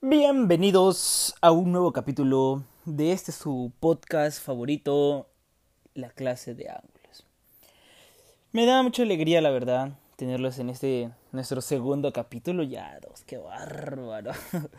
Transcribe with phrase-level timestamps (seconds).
[0.00, 5.26] Bienvenidos a un nuevo capítulo de este su podcast favorito,
[5.94, 7.26] La clase de ángulos.
[8.52, 12.62] Me da mucha alegría, la verdad, tenerlos en este nuestro segundo capítulo.
[12.62, 14.30] Ya, dos, qué bárbaro.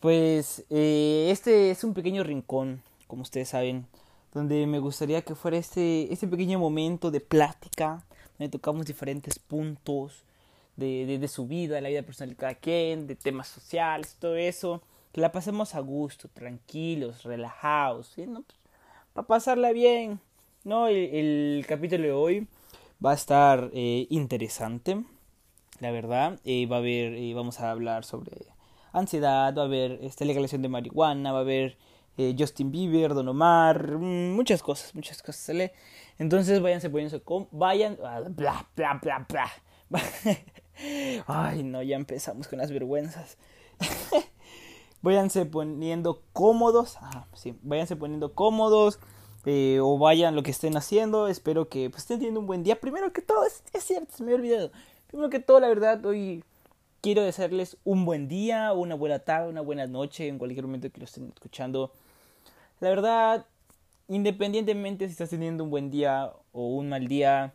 [0.00, 3.86] Pues eh, este es un pequeño rincón, como ustedes saben,
[4.34, 8.04] donde me gustaría que fuera este, este pequeño momento de plática,
[8.36, 10.24] donde tocamos diferentes puntos
[10.76, 14.82] de, de, su vida, la vida personal de cada quien, de temas sociales, todo eso,
[15.12, 18.26] que la pasemos a gusto, tranquilos, relajados, ¿sí?
[19.12, 20.18] para pasarla bien.
[20.64, 20.88] ¿no?
[20.88, 22.48] El, capítulo de hoy
[23.04, 25.04] va a estar eh, interesante,
[25.78, 26.40] la verdad.
[26.44, 28.32] Eh, va a haber, eh, vamos a hablar sobre
[28.92, 31.76] ansiedad, va a haber esta legalización de marihuana, va a haber
[32.38, 35.42] Justin Bieber, Don Omar, mm, muchas cosas, muchas cosas.
[35.42, 35.72] ¿sale?
[36.18, 37.98] Entonces váyanse poniéndose con, vayan.
[41.26, 43.36] Ay, no, ya empezamos con las vergüenzas.
[45.02, 46.96] váyanse poniendo cómodos.
[47.00, 48.98] Ah, sí, váyanse poniendo cómodos.
[49.46, 51.28] Eh, o vayan lo que estén haciendo.
[51.28, 52.80] Espero que pues, estén teniendo un buen día.
[52.80, 54.70] Primero que todo, es, es, cierto, se me había olvidado.
[55.08, 56.42] Primero que todo, la verdad, hoy
[57.02, 61.00] quiero desearles un buen día, una buena tarde, una buena noche, en cualquier momento que
[61.00, 61.92] lo estén escuchando.
[62.80, 63.46] La verdad,
[64.08, 67.54] independientemente si estás teniendo un buen día o un mal día,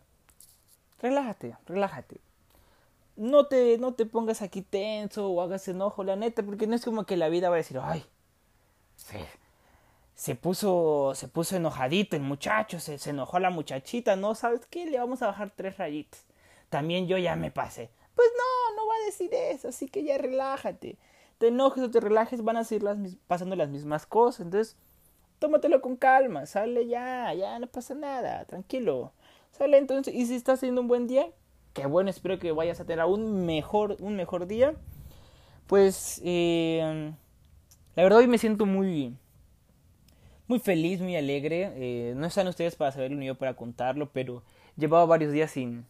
[1.02, 2.20] relájate, relájate
[3.20, 6.86] no te, no te pongas aquí tenso o hagas enojo, la neta, porque no es
[6.86, 8.06] como que la vida va a decir, ay,
[8.96, 9.26] se,
[10.16, 14.36] se puso, se puso enojadito el muchacho, se, se enojó la muchachita, ¿no?
[14.36, 14.86] ¿Sabes qué?
[14.86, 16.24] Le vamos a bajar tres rayitas.
[16.70, 17.90] También yo ya me pasé.
[18.16, 20.98] Pues no, no va a decir eso, así que ya relájate.
[21.40, 22.98] Te enojes o te relajes, van a seguir las,
[23.28, 24.46] pasando las mismas cosas.
[24.46, 24.78] Entonces,
[25.40, 29.14] tómatelo con calma, sale ya, ya no pasa nada, tranquilo.
[29.52, 31.28] Sale entonces, y si estás teniendo un buen día,
[31.74, 34.76] que bueno, espero que vayas a tener un mejor, un mejor día.
[35.68, 37.14] Pues eh,
[37.96, 39.16] la verdad hoy me siento muy,
[40.48, 41.72] muy feliz, muy alegre.
[41.76, 44.44] Eh, no están ustedes para saberlo ni yo para contarlo, pero
[44.76, 45.86] llevaba varios días sin,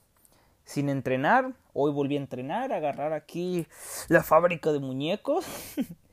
[0.64, 1.54] sin entrenar.
[1.74, 3.68] Hoy volví a entrenar, a agarrar aquí
[4.10, 5.46] la fábrica de muñecos.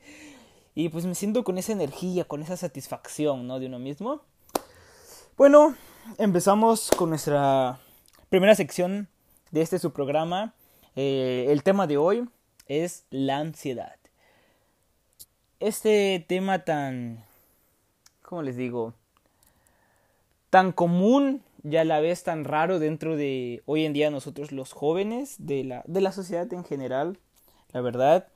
[0.77, 3.59] y pues me siento con esa energía, con esa satisfacción, ¿no?
[3.59, 4.21] De uno mismo.
[5.39, 5.75] Bueno,
[6.19, 7.81] empezamos con nuestra
[8.29, 9.09] primera sección
[9.53, 10.53] de este su programa.
[10.95, 12.29] Eh, el tema de hoy
[12.67, 13.97] es la ansiedad.
[15.61, 17.25] Este tema tan,
[18.21, 18.93] ¿cómo les digo?
[20.51, 24.75] Tan común y a la vez tan raro dentro de hoy en día nosotros los
[24.75, 27.19] jóvenes, de la, de la sociedad en general,
[27.73, 28.29] la verdad.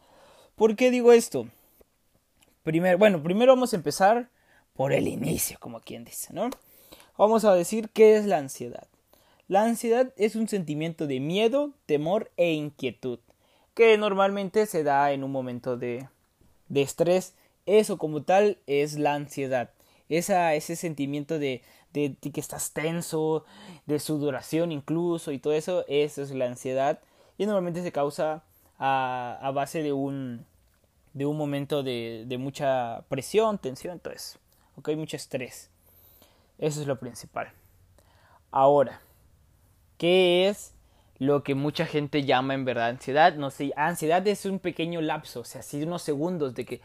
[0.56, 1.46] ¿Por qué digo esto?
[2.62, 4.28] Primero, bueno, primero vamos a empezar
[4.74, 6.50] por el inicio, como quien dice, ¿no?
[7.16, 8.86] Vamos a decir qué es la ansiedad.
[9.48, 13.18] La ansiedad es un sentimiento de miedo, temor e inquietud,
[13.74, 16.08] que normalmente se da en un momento de,
[16.68, 17.34] de estrés.
[17.66, 19.70] Eso como tal es la ansiedad.
[20.08, 23.44] Esa, ese sentimiento de, de, que estás tenso,
[23.86, 27.00] de sudoración incluso y todo eso, eso es la ansiedad.
[27.38, 28.44] Y normalmente se causa
[28.78, 30.46] a, a base de un,
[31.12, 34.38] de un momento de, de mucha presión, tensión, todo eso.
[34.76, 35.70] Ok, mucho estrés.
[36.58, 37.52] Eso es lo principal.
[38.50, 39.00] Ahora,
[40.00, 40.74] ¿Qué es
[41.18, 43.34] lo que mucha gente llama en verdad ansiedad?
[43.34, 46.80] No sé, ansiedad es un pequeño lapso, o sea, así unos segundos de que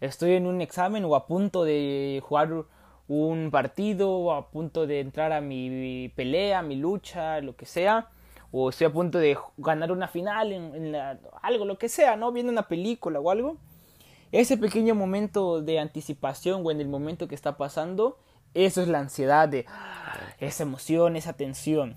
[0.00, 2.64] estoy en un examen o a punto de jugar
[3.06, 8.08] un partido o a punto de entrar a mi pelea, mi lucha, lo que sea,
[8.50, 10.94] o estoy a punto de ganar una final en,
[11.42, 12.32] algo, lo que sea, ¿no?
[12.32, 13.56] Viendo una película o algo.
[14.32, 18.18] Ese pequeño momento de anticipación o en el momento que está pasando,
[18.54, 19.66] eso es la ansiedad de
[20.38, 21.96] esa emoción, esa tensión.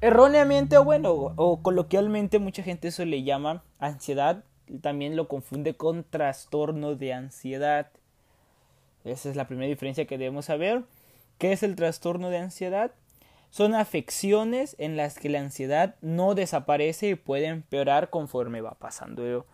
[0.00, 4.44] Erróneamente o bueno, o, coloquialmente mucha gente eso le llama ansiedad,
[4.80, 7.90] también lo confunde con trastorno de ansiedad.
[9.04, 10.84] Esa es la primera diferencia que debemos saber.
[11.38, 12.92] ¿Qué es el trastorno de ansiedad?
[13.50, 19.44] Son afecciones en las que la ansiedad no desaparece y puede empeorar conforme va pasando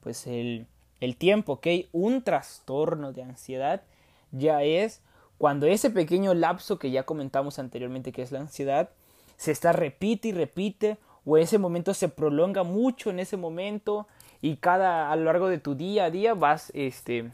[0.00, 0.66] pues el,
[1.00, 1.66] el tiempo, ¿ok?
[1.92, 3.82] Un trastorno de ansiedad
[4.30, 5.00] ya es
[5.38, 8.90] cuando ese pequeño lapso que ya comentamos anteriormente que es la ansiedad,
[9.36, 14.06] se está repite y repite, o ese momento se prolonga mucho en ese momento,
[14.40, 17.30] y cada a lo largo de tu día a día vas, este,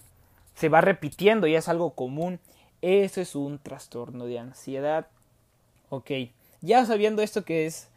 [0.55, 2.41] se va repitiendo, y es algo común.
[2.81, 5.07] Eso es un trastorno de ansiedad.
[5.95, 6.11] Ok,
[6.63, 7.91] ya sabiendo esto que es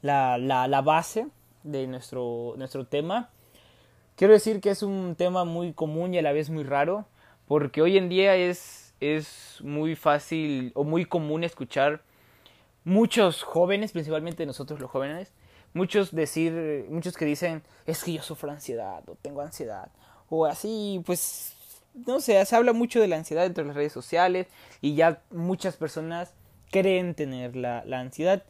[0.00, 1.26] la, la, base
[1.62, 3.28] de nuestro, nuestro tema,
[4.16, 7.04] quiero decir que es un tema muy común y a la vez muy raro,
[7.46, 12.00] porque hoy en día es es muy fácil o muy común escuchar
[12.82, 15.30] muchos jóvenes, principalmente nosotros los jóvenes,
[15.74, 19.90] muchos decir, muchos que dicen, es que yo sufro ansiedad o tengo ansiedad
[20.30, 21.56] o así, pues
[22.06, 24.46] no sé, se habla mucho de la ansiedad entre las redes sociales
[24.80, 26.32] y ya muchas personas
[26.74, 28.42] creen tener la, la ansiedad.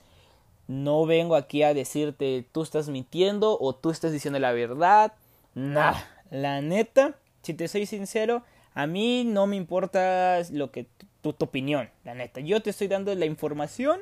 [0.66, 5.12] No vengo aquí a decirte tú estás mintiendo o tú estás diciendo la verdad.
[5.54, 6.08] Nada.
[6.30, 8.42] La neta, si te soy sincero,
[8.72, 10.86] a mí no me importa lo que
[11.20, 12.40] tu, tu opinión, la neta.
[12.40, 14.00] Yo te estoy dando la información,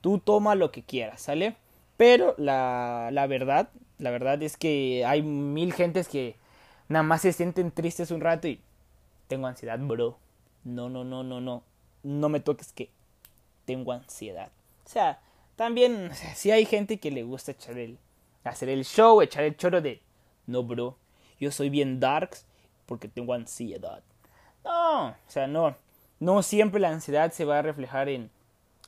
[0.00, 1.54] tú toma lo que quieras, ¿sale?
[1.98, 3.68] Pero la, la verdad,
[3.98, 6.36] la verdad es que hay mil gentes que
[6.88, 8.58] nada más se sienten tristes un rato y
[9.28, 10.16] tengo ansiedad, bro.
[10.64, 11.62] No, no, no, no, no.
[12.02, 12.88] No me toques que
[13.64, 14.50] tengo ansiedad.
[14.84, 15.20] O sea,
[15.56, 17.98] también, sí hay gente que le gusta echar el,
[18.44, 20.02] hacer el show, echar el choro de,
[20.46, 20.96] no, bro,
[21.40, 22.46] yo soy bien darks
[22.86, 24.02] porque tengo ansiedad.
[24.64, 25.76] No, o sea, no,
[26.20, 28.30] no siempre la ansiedad se va a reflejar en,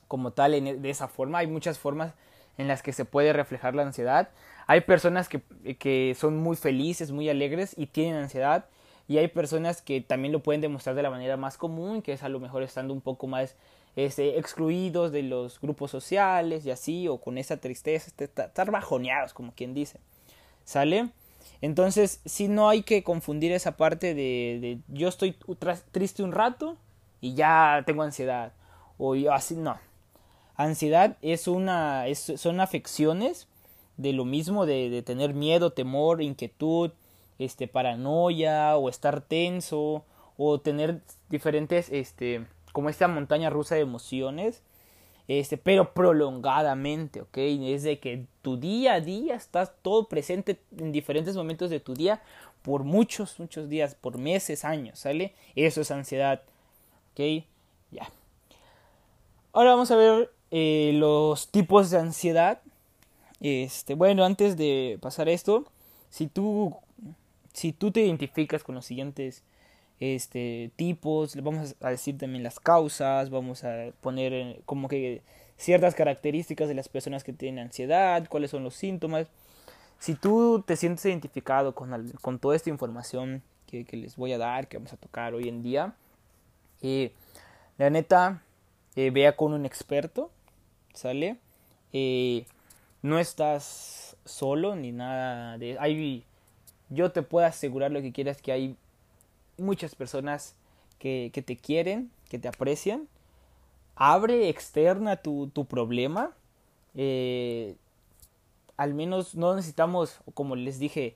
[0.07, 1.39] como tal, en, de esa forma.
[1.39, 2.13] Hay muchas formas
[2.57, 4.29] en las que se puede reflejar la ansiedad.
[4.65, 5.41] Hay personas que,
[5.77, 8.65] que son muy felices, muy alegres y tienen ansiedad.
[9.07, 12.23] Y hay personas que también lo pueden demostrar de la manera más común, que es
[12.23, 13.55] a lo mejor estando un poco más
[13.97, 19.33] este, excluidos de los grupos sociales y así, o con esa tristeza, este, estar bajoneados,
[19.33, 19.99] como quien dice.
[20.63, 21.09] ¿Sale?
[21.61, 25.35] Entonces, si no hay que confundir esa parte de, de yo estoy
[25.91, 26.77] triste un rato
[27.21, 28.53] y ya tengo ansiedad.
[28.99, 29.79] O yo así, no.
[30.55, 33.47] Ansiedad es una, son afecciones
[33.97, 36.91] de lo mismo, de, de tener miedo, temor, inquietud,
[37.39, 40.05] este, paranoia, o estar tenso,
[40.37, 42.45] o tener diferentes, este,
[42.77, 44.61] como esta montaña rusa de emociones,
[45.27, 47.35] este, pero prolongadamente, ¿ok?
[47.35, 51.95] Es de que tu día a día estás todo presente en diferentes momentos de tu
[51.95, 52.21] día
[52.61, 55.33] por muchos, muchos días, por meses, años, ¿sale?
[55.55, 56.43] Eso es ansiedad,
[57.13, 57.45] ¿ok?
[57.89, 58.11] Ya.
[59.53, 62.61] Ahora vamos a ver eh, los tipos de ansiedad.
[63.39, 65.65] Este, bueno, antes de pasar esto,
[66.11, 66.75] si tú,
[67.53, 69.41] si tú te identificas con los siguientes
[69.99, 75.21] este, tipos, vamos a decir también las causas, vamos a poner como que
[75.57, 79.27] ciertas características de las personas que tienen ansiedad, cuáles son los síntomas.
[79.99, 84.37] Si tú te sientes identificado con, con toda esta información que, que, les voy a
[84.37, 85.95] dar, que vamos a tocar hoy en día,
[86.81, 87.11] eh,
[87.77, 88.41] la neta,
[88.95, 90.31] eh, vea con un experto,
[90.93, 91.37] ¿sale?
[91.93, 92.45] Eh,
[93.01, 95.77] no estás solo ni nada de...
[95.79, 96.23] Hay,
[96.89, 98.75] yo te puedo asegurar lo que quieras que hay
[99.57, 100.55] muchas personas
[100.99, 103.07] que, que te quieren, que te aprecian.
[103.95, 106.31] Abre externa tu, tu problema.
[106.95, 107.75] Eh,
[108.77, 111.15] al menos no necesitamos, como les dije,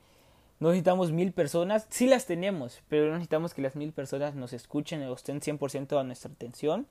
[0.59, 1.87] no necesitamos mil personas.
[1.89, 5.99] Sí las tenemos, pero no necesitamos que las mil personas nos escuchen o estén 100%
[5.99, 6.87] a nuestra atención.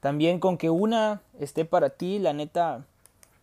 [0.00, 2.84] También con que una esté para ti, la neta,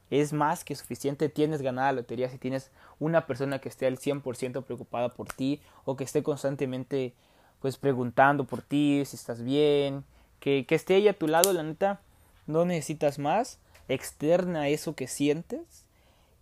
[0.10, 1.30] es más que suficiente.
[1.30, 5.62] Tienes ganada la lotería si tienes una persona que esté al 100% preocupada por ti
[5.86, 7.14] o que esté constantemente
[7.60, 10.04] pues preguntando por ti, si estás bien,
[10.40, 12.02] que, que esté ella a tu lado, la neta,
[12.46, 15.86] no necesitas más, externa eso que sientes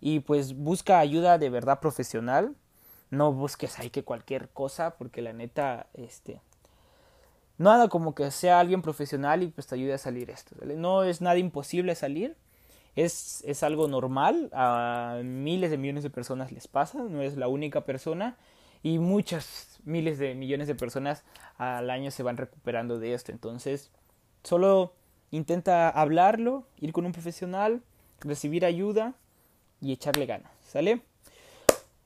[0.00, 2.54] y pues busca ayuda de verdad profesional,
[3.10, 6.40] no busques ahí que cualquier cosa, porque la neta, este,
[7.56, 11.20] nada como que sea alguien profesional y pues te ayude a salir esto, no es
[11.20, 12.36] nada imposible salir,
[12.96, 17.46] es, es algo normal, a miles de millones de personas les pasa, no es la
[17.46, 18.36] única persona
[18.82, 21.24] y muchas miles de millones de personas
[21.58, 23.32] al año se van recuperando de esto.
[23.32, 23.90] Entonces,
[24.42, 24.94] solo
[25.30, 27.82] intenta hablarlo, ir con un profesional,
[28.20, 29.14] recibir ayuda
[29.80, 31.02] y echarle ganas, ¿sale?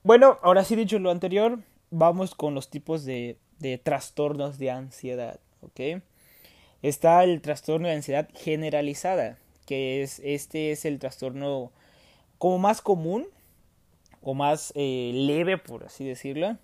[0.03, 5.39] Bueno, ahora sí dicho lo anterior, vamos con los tipos de, de trastornos de ansiedad.
[6.81, 9.37] Está el trastorno de ansiedad generalizada,
[9.71, 11.71] que es este es el trastorno
[12.37, 13.25] como más común
[14.21, 16.57] o más eh, leve por así decirlo.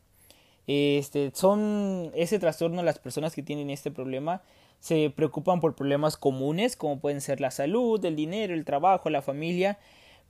[0.68, 4.42] Este son ese trastorno las personas que tienen este problema
[4.82, 9.22] se preocupan por problemas comunes como pueden ser la salud el dinero el trabajo la
[9.22, 9.80] familia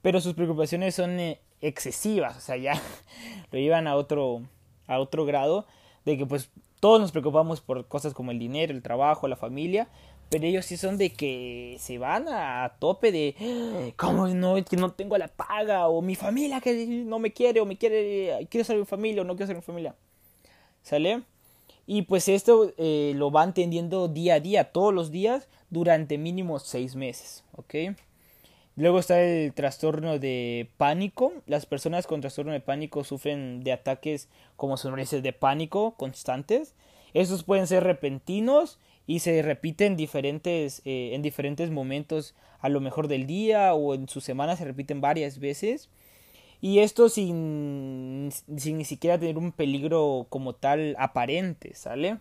[0.00, 2.80] pero sus preocupaciones son eh, excesivas o sea ya
[3.50, 4.42] lo llevan a otro
[4.86, 5.66] a otro grado
[6.04, 9.88] de que pues todos nos preocupamos por cosas como el dinero el trabajo la familia
[10.28, 14.92] pero ellos sí son de que se van a, tope de cómo no que no
[14.92, 18.76] tengo la paga o mi familia que no me quiere o me quiere quiero ser
[18.76, 19.94] mi familia o no quiero ser mi familia
[20.82, 21.22] sale
[21.86, 26.58] y pues esto eh, lo van entendiendo día a día todos los días durante mínimo
[26.58, 27.96] seis meses ok
[28.78, 31.32] luego está el trastorno de pánico.
[31.46, 36.74] Las personas con trastorno de pánico sufren de ataques como sonrisas de pánico constantes.
[37.12, 38.78] Estos pueden ser repentinos
[39.08, 43.94] y se repite en diferentes, eh, en diferentes momentos a lo mejor del día o
[43.94, 45.88] en su semana se repiten varias veces.
[46.60, 52.18] Y esto sin, sin ni siquiera tener un peligro como tal aparente, ¿sale?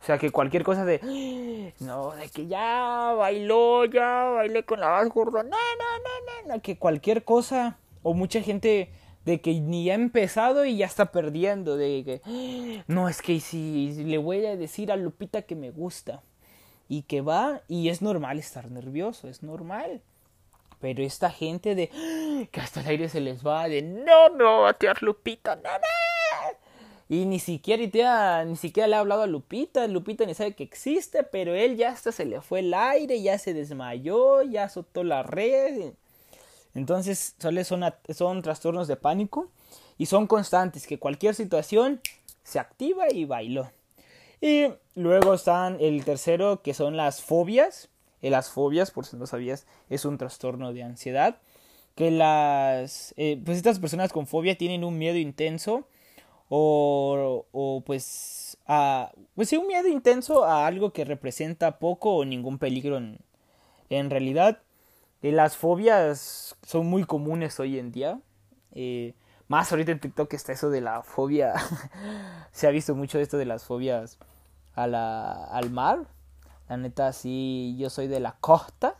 [0.00, 4.88] O sea, que cualquier cosa de, no, de que ya bailó, ya bailé con la
[4.88, 8.90] más gorda, no, no, no, no, que cualquier cosa, o mucha gente
[9.26, 13.92] de que ni ha empezado y ya está perdiendo, de que, no, es que si
[14.04, 16.22] le voy a decir a Lupita que me gusta,
[16.90, 20.02] y que va, y es normal estar nervioso, es normal.
[20.80, 21.88] Pero esta gente de
[22.50, 26.58] que hasta el aire se les va de no, no, a tirar Lupita, no, no.
[27.08, 31.22] Y ni siquiera, ni siquiera le ha hablado a Lupita, Lupita ni sabe que existe,
[31.22, 35.22] pero él ya hasta se le fue el aire, ya se desmayó, ya azotó la
[35.22, 35.92] red.
[36.74, 39.48] Entonces, son, son trastornos de pánico
[39.96, 42.00] y son constantes, que cualquier situación
[42.42, 43.70] se activa y bailó.
[44.40, 47.90] Y luego están el tercero, que son las fobias.
[48.22, 51.38] Eh, las fobias, por si no sabías, es un trastorno de ansiedad.
[51.94, 53.14] Que las.
[53.16, 55.86] Eh, pues estas personas con fobia tienen un miedo intenso.
[56.48, 58.58] O, o pues.
[58.66, 64.10] A, pues sí, un miedo intenso a algo que representa poco o ningún peligro en,
[64.10, 64.62] realidad.
[65.22, 68.20] Eh, las fobias son muy comunes hoy en día.
[69.48, 71.54] más ahorita en TikTok está eso de la fobia.
[72.52, 74.18] Se ha visto mucho esto de las fobias
[74.84, 76.06] al mar
[76.70, 78.94] la neta, sí, yo soy de la costa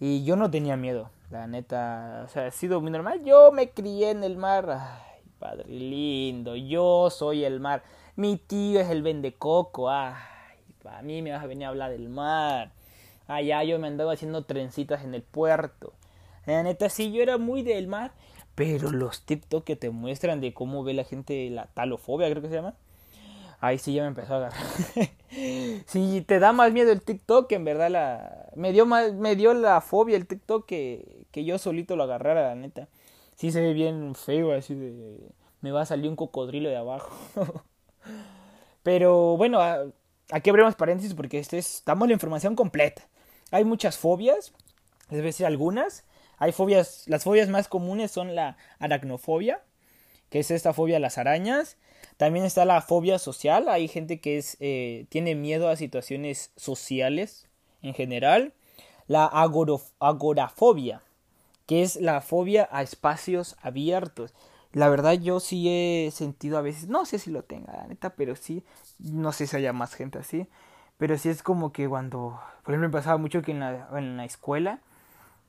[0.00, 1.08] y yo no tenía miedo.
[1.30, 3.22] La neta, o sea, ha sido muy normal.
[3.24, 4.68] Yo me crié en el mar.
[4.68, 7.84] Ay, padre lindo, yo soy el mar.
[8.16, 9.88] Mi tío es el vendecoco.
[9.88, 10.16] Ay,
[10.82, 12.72] para mí me vas a venir a hablar del mar.
[13.28, 15.92] Allá yo me andaba haciendo trencitas en el puerto.
[16.44, 18.14] La neta, sí, yo era muy del mar.
[18.56, 22.48] Pero los TikTok que te muestran de cómo ve la gente la talofobia, creo que
[22.48, 22.74] se llama
[23.60, 24.60] ahí sí ya me empezó a agarrar.
[25.86, 29.54] si te da más miedo el TikTok, en verdad la me dio más, me dio
[29.54, 32.88] la fobia el TikTok que, que yo solito lo agarrara, la neta.
[33.36, 35.18] Sí se ve bien feo, así de
[35.60, 37.10] me va a salir un cocodrilo de abajo.
[38.82, 39.60] Pero bueno,
[40.30, 43.02] aquí abrimos paréntesis porque este es, damos la información completa.
[43.50, 44.52] Hay muchas fobias,
[45.10, 46.04] les voy a decir algunas.
[46.38, 49.60] Hay fobias, las fobias más comunes son la aracnofobia,
[50.30, 51.76] que es esta fobia a las arañas,
[52.20, 53.70] también está la fobia social.
[53.70, 57.48] Hay gente que es, eh, tiene miedo a situaciones sociales
[57.80, 58.52] en general.
[59.06, 61.00] La agorafobia,
[61.64, 64.34] que es la fobia a espacios abiertos.
[64.74, 68.10] La verdad yo sí he sentido a veces, no sé si lo tenga, la neta,
[68.10, 68.64] pero sí,
[68.98, 70.46] no sé si haya más gente así,
[70.98, 74.18] pero sí es como que cuando, por ejemplo, me pasaba mucho que en la, en
[74.18, 74.80] la escuela,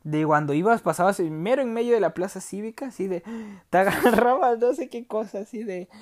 [0.03, 3.23] de cuando ibas, pasabas mero en medio de la plaza cívica, así de,
[3.69, 5.87] te agarrabas no sé qué cosa, así de,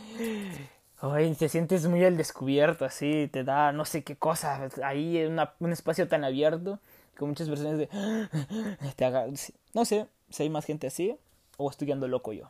[1.01, 5.39] Ay, te sientes muy al descubierto, así, te da no sé qué cosa, ahí en
[5.59, 6.79] un espacio tan abierto,
[7.17, 7.87] con muchas personas de,
[8.95, 9.27] te haga,
[9.73, 11.17] no sé, si hay más gente así,
[11.57, 12.49] o estoy ando loco yo.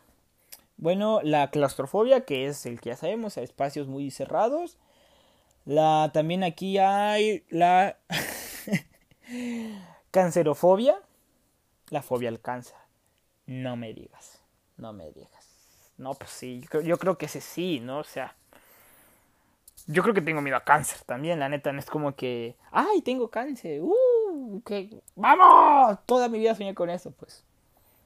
[0.77, 4.77] Bueno, la claustrofobia, que es el que ya sabemos, espacios muy cerrados.
[5.65, 7.97] La, también aquí hay la
[10.11, 10.97] cancerofobia,
[11.89, 12.75] la fobia al cáncer.
[13.45, 14.41] No me digas,
[14.77, 15.49] no me digas.
[15.97, 17.99] No, pues sí, yo creo que ese sí, ¿no?
[17.99, 18.35] O sea,
[19.87, 23.01] yo creo que tengo miedo a cáncer también, la neta, no es como que, ay,
[23.01, 27.43] tengo cáncer, uh, que, vamos, toda mi vida soñé con eso, pues,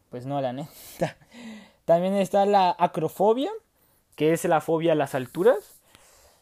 [0.10, 1.18] pues no, la neta.
[1.86, 3.52] También está la acrofobia,
[4.16, 5.58] que es la fobia a las alturas.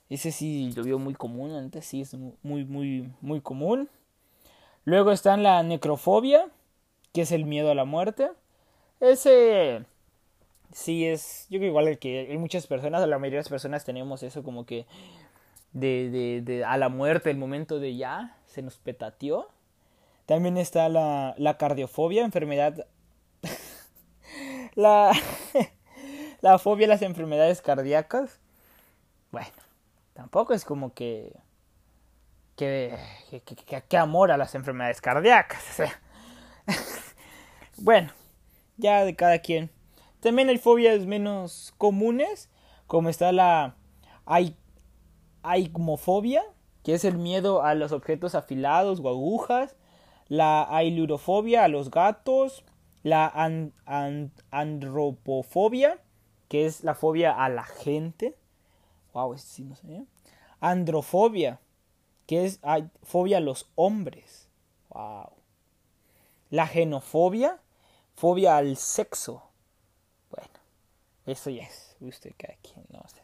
[0.10, 3.90] Ese sí lo veo muy común, antes sí es muy, muy, muy común.
[4.84, 6.48] Luego está la necrofobia,
[7.14, 8.30] que es el miedo a la muerte.
[9.00, 9.86] Ese
[10.72, 14.24] sí es, yo creo igual que hay muchas personas, la mayoría de las personas tenemos
[14.24, 14.86] eso como que
[15.74, 19.50] de, de, de a la muerte, el momento de ya, se nos petateó.
[20.26, 22.88] También está la, la cardiofobia, enfermedad,
[24.76, 25.12] la,
[26.42, 28.40] la fobia a las enfermedades cardíacas.
[29.32, 29.52] Bueno,
[30.14, 31.34] tampoco es como que
[32.56, 32.96] que,
[33.44, 35.64] que, que, amor a las enfermedades cardíacas.
[37.78, 38.12] bueno,
[38.78, 39.70] ya de cada quien.
[40.20, 42.50] También hay fobias menos comunes,
[42.88, 43.76] como está la
[45.44, 46.44] aigmofobia,
[46.84, 49.76] que es el miedo a los objetos afilados o agujas,
[50.28, 52.64] la ailurofobia a los gatos,
[53.04, 53.32] la
[54.52, 56.00] andropofobia,
[56.48, 58.38] que es la fobia a la gente.
[59.14, 60.06] Wow, sí no sé.
[60.60, 61.60] Androfobia,
[62.28, 62.60] que es
[63.04, 64.48] fobia a los hombres.
[64.90, 65.41] Wow.
[66.52, 67.60] La genofobia,
[68.14, 69.42] fobia al sexo.
[71.26, 73.22] Eso ya es usted cada quien, no sé.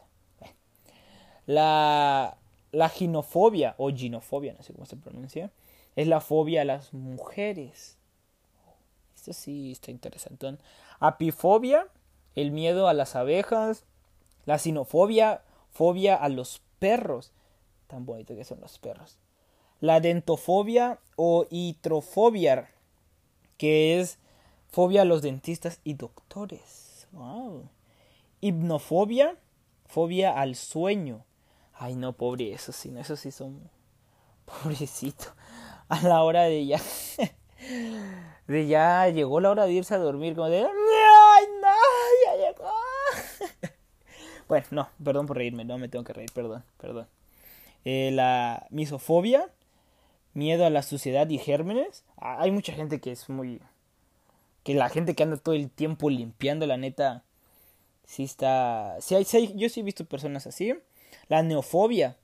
[1.46, 2.36] La,
[2.72, 5.50] la ginofobia o ginofobia, no sé cómo se pronuncia,
[5.96, 7.96] es la fobia a las mujeres.
[9.16, 10.58] Esto sí está interesante.
[11.00, 11.88] Apifobia,
[12.34, 13.84] el miedo a las abejas.
[14.46, 17.32] La sinofobia, fobia a los perros.
[17.88, 19.18] Tan bonito que son los perros.
[19.80, 22.70] La dentofobia o hitrofobia,
[23.58, 24.18] que es
[24.68, 27.06] fobia a los dentistas y doctores.
[27.12, 27.68] Wow.
[28.40, 29.36] Hipnofobia,
[29.86, 31.24] fobia al sueño.
[31.74, 33.70] Ay, no, pobre, eso sí, no, eso sí son.
[34.44, 35.26] Pobrecito.
[35.88, 36.80] A la hora de ya.
[38.46, 40.60] de ya llegó la hora de irse a dormir, como de.
[40.60, 41.68] ¡Ay, no!
[42.26, 42.70] ¡Ya llegó!
[44.48, 47.08] bueno, no, perdón por reírme, no me tengo que reír, perdón, perdón.
[47.84, 49.50] Eh, la misofobia,
[50.34, 52.04] miedo a la suciedad y gérmenes.
[52.16, 53.60] Ah, hay mucha gente que es muy.
[54.64, 57.24] que la gente que anda todo el tiempo limpiando, la neta.
[58.04, 58.96] Sí está.
[59.00, 60.74] Sí hay, sí yo sí he visto personas así.
[61.28, 62.16] La neofobia.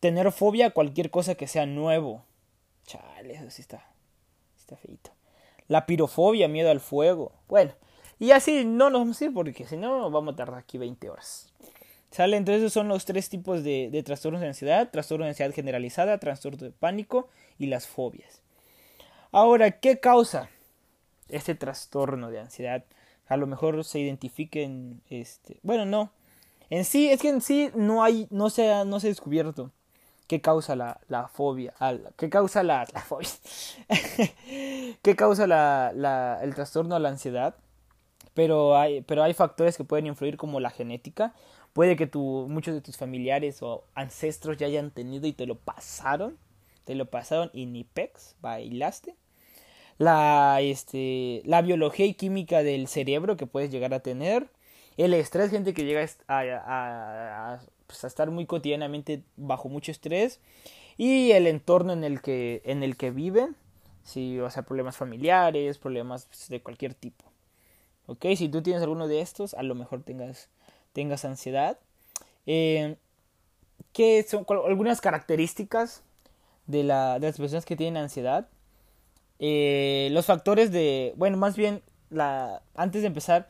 [0.00, 2.24] Tener fobia a cualquier cosa que sea nuevo.
[2.86, 3.84] Chale, eso sí está.
[4.56, 5.10] Está feito.
[5.66, 7.32] La pirofobia, miedo al fuego.
[7.48, 7.72] Bueno,
[8.18, 11.10] y así no nos vamos a ir porque si no vamos a tardar aquí 20
[11.10, 11.52] horas.
[12.10, 12.36] ¿Sale?
[12.36, 14.90] Entonces esos son los tres tipos de, de trastornos de ansiedad.
[14.90, 18.42] Trastorno de ansiedad generalizada, trastorno de pánico y las fobias.
[19.30, 20.48] Ahora, ¿qué causa
[21.28, 22.84] este trastorno de ansiedad?
[23.26, 26.10] A lo mejor se identifiquen, este, bueno, no,
[26.70, 29.70] en sí, es que en sí no hay, no se ha, no se ha descubierto
[30.26, 31.74] qué causa la, la fobia,
[32.16, 33.28] qué causa la, la fobia,
[35.02, 37.54] qué causa la, la, el trastorno a la ansiedad,
[38.34, 41.34] pero hay, pero hay factores que pueden influir como la genética,
[41.78, 45.54] puede que tu, muchos de tus familiares o ancestros ya hayan tenido y te lo
[45.54, 46.36] pasaron,
[46.82, 49.14] te lo pasaron y ni pex, bailaste,
[49.96, 54.48] la, este, la biología y química del cerebro que puedes llegar a tener,
[54.96, 60.40] el estrés, gente que llega a, pues, a, estar muy cotidianamente bajo mucho estrés.
[60.96, 63.54] Y el entorno en el que, en el que viven.
[64.02, 67.24] Si, o sea, problemas familiares, problemas pues, de cualquier tipo.
[68.06, 68.26] ¿Ok?
[68.34, 70.48] Si tú tienes alguno de estos, a lo mejor tengas,
[70.92, 71.78] tengas ansiedad.
[72.46, 72.96] Eh,
[73.92, 76.02] ¿Qué son algunas características
[76.66, 78.48] de, la, de las personas que tienen ansiedad?
[79.38, 83.48] Eh, los factores de, bueno, más bien, la, antes de empezar,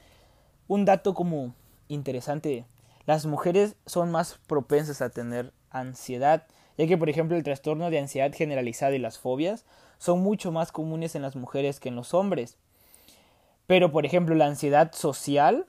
[0.66, 1.55] un dato como
[1.88, 2.66] interesante,
[3.07, 6.46] las mujeres son más propensas a tener ansiedad,
[6.77, 9.64] ya que por ejemplo el trastorno de ansiedad generalizada y las fobias
[9.98, 12.59] son mucho más comunes en las mujeres que en los hombres.
[13.66, 15.66] Pero por ejemplo la ansiedad social,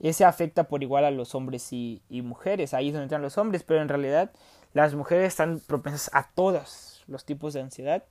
[0.00, 3.62] ese afecta por igual a los hombres y, mujeres, ahí es donde entran los hombres,
[3.62, 4.30] pero en realidad
[4.72, 8.04] las mujeres están propensas a todos los tipos de ansiedad,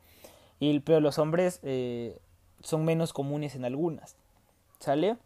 [0.59, 2.17] y, pero los hombres eh,
[2.61, 4.15] son menos comunes en algunas.
[4.79, 5.17] ¿Sale?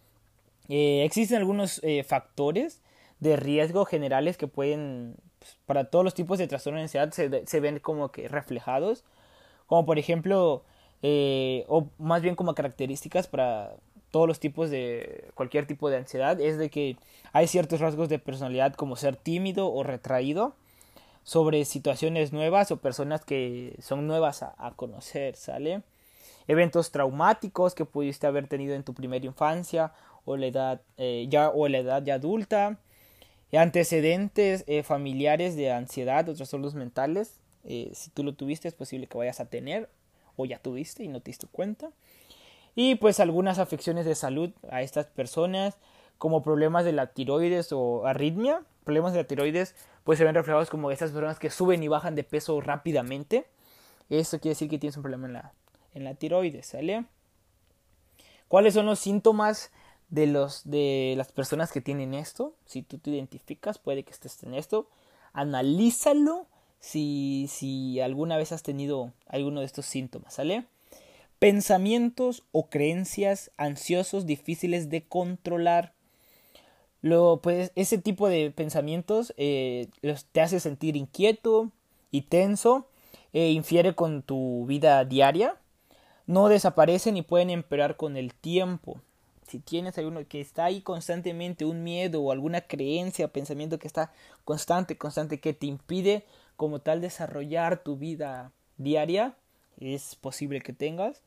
[0.69, 2.81] Eh, existen algunos eh, factores
[3.19, 7.45] de riesgo generales que pueden, pues, para todos los tipos de trastorno de ansiedad, se,
[7.45, 9.03] se, ven como que reflejados,
[9.67, 10.63] como por ejemplo,
[11.01, 13.75] eh, o más bien como características para
[14.11, 16.97] todos los tipos de cualquier tipo de ansiedad, es de que
[17.33, 20.53] hay ciertos rasgos de personalidad como ser tímido o retraído
[21.23, 25.81] sobre situaciones nuevas o personas que son nuevas a, conocer, ¿sale?
[26.47, 29.93] Eventos traumáticos que pudiste haber tenido en tu primera infancia
[30.25, 32.79] o la edad eh, ya o la edad ya adulta,
[33.53, 39.07] antecedentes eh, familiares de ansiedad o trastornos mentales, eh, si tú lo tuviste es posible
[39.07, 39.89] que vayas a tener
[40.35, 41.91] o ya tuviste y no te diste cuenta,
[42.75, 45.77] y pues algunas afecciones de salud a estas personas
[46.17, 50.69] como problemas de la tiroides o arritmia, problemas de la tiroides pues se ven reflejados
[50.69, 53.47] como estas personas que suben y bajan de peso rápidamente,
[54.09, 55.53] eso quiere decir que tienes un problema en la,
[55.93, 57.05] en la tiroides, ¿sale?
[58.47, 59.71] ¿Cuáles son los síntomas
[60.11, 62.53] de, los, de las personas que tienen esto.
[62.65, 64.87] Si tú te identificas, puede que estés en esto.
[65.33, 66.47] Analízalo
[66.79, 70.67] si, si alguna vez has tenido alguno de estos síntomas, ¿sale?
[71.41, 75.93] Pensamientos o creencias ansiosos difíciles de controlar.
[77.01, 79.87] Lo, pues, ese tipo de pensamientos eh,
[80.31, 81.71] te hace sentir inquieto
[82.11, 82.85] y tenso,
[83.33, 85.57] e infiere con tu vida diaria,
[86.27, 89.01] no desaparecen y pueden empeorar con el tiempo
[89.51, 94.13] si tienes alguno que está ahí constantemente, un miedo o alguna creencia, pensamiento que está
[94.45, 96.23] constante, constante, que te impide
[96.55, 99.35] como tal desarrollar tu vida diaria,
[99.77, 101.21] es posible que tengas.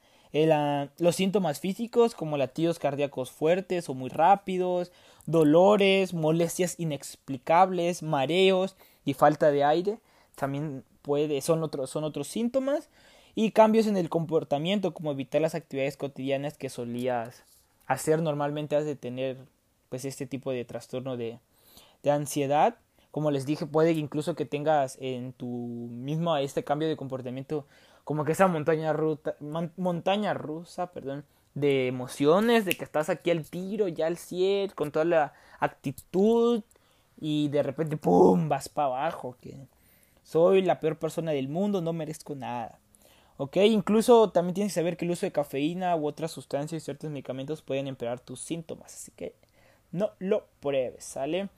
[0.52, 4.90] Ah, los síntomas físicos como latidos cardíacos fuertes o muy rápidos,
[5.26, 9.98] dolores, molestias inexplicables, mareos y falta de aire,
[10.34, 12.88] también puede, son, otros, son otros síntomas.
[13.36, 17.42] Y cambios en el comportamiento como evitar las actividades cotidianas que solías
[17.86, 19.36] hacer normalmente has de tener
[19.88, 21.38] pues este tipo de trastorno de,
[22.02, 22.76] de ansiedad
[23.14, 27.64] como les dije, puede incluso que tengas en tu mismo este cambio de comportamiento
[28.04, 29.36] como que esa montaña ruta,
[29.76, 34.92] montaña rusa, perdón, de emociones, de que estás aquí al tiro, ya al 100, con
[34.92, 36.62] toda la actitud
[37.18, 39.66] y de repente pum, vas para abajo, que
[40.22, 42.78] soy la peor persona del mundo, no merezco nada.
[43.36, 43.56] ¿Ok?
[43.56, 47.10] Incluso también tienes que saber que el uso de cafeína u otras sustancias y ciertos
[47.10, 48.94] medicamentos pueden empeorar tus síntomas.
[48.94, 49.34] Así que
[49.90, 51.48] no lo pruebes, ¿sale?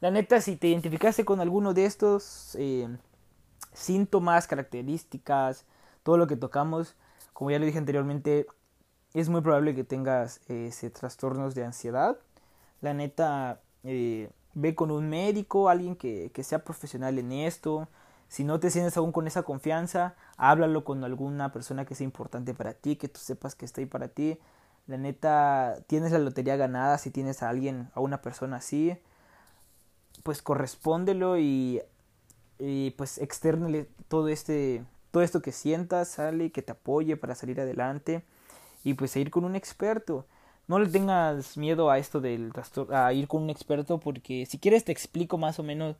[0.00, 2.88] La neta, si te identificaste con alguno de estos eh,
[3.72, 5.66] síntomas, características,
[6.02, 6.96] todo lo que tocamos,
[7.32, 8.46] como ya lo dije anteriormente,
[9.14, 12.18] es muy probable que tengas ese trastornos de ansiedad.
[12.80, 17.88] La neta, eh, ve con un médico, alguien que, que sea profesional en esto.
[18.28, 22.54] Si no te sientes aún con esa confianza, háblalo con alguna persona que sea importante
[22.54, 24.38] para ti, que tú sepas que está ahí para ti.
[24.86, 28.96] La neta, tienes la lotería ganada si tienes a alguien, a una persona así,
[30.22, 31.82] pues correspóndelo y,
[32.58, 37.60] y pues externale todo este todo esto que sientas, sale, que te apoye para salir
[37.60, 38.22] adelante
[38.84, 40.26] y pues ir con un experto.
[40.68, 42.52] No le tengas miedo a esto del
[42.92, 45.96] a ir con un experto porque si quieres te explico más o menos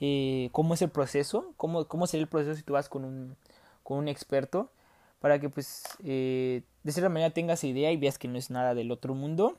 [0.00, 3.36] eh, cómo es el proceso, cómo, cómo sería el proceso si tú vas con un,
[3.82, 4.70] con un experto,
[5.20, 8.74] para que pues eh, de cierta manera tengas idea y veas que no es nada
[8.74, 9.58] del otro mundo.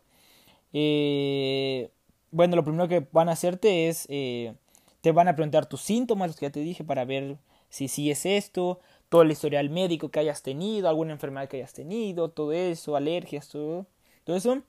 [0.73, 1.89] Eh,
[2.29, 6.37] bueno, lo primero que van a hacerte es, te van a preguntar tus síntomas, los
[6.37, 7.37] que ya te dije, para ver
[7.69, 11.73] si sí es esto, todo el historial médico que hayas tenido, alguna enfermedad que hayas
[11.73, 13.85] tenido, todo eso, alergias, todo,
[14.23, 14.63] todo eso.